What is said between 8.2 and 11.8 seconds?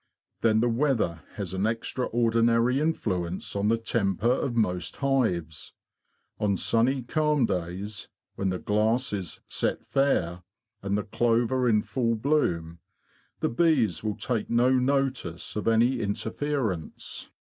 when the glass is' set fair,' and the clover